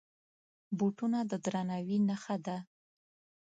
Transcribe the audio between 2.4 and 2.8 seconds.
ده.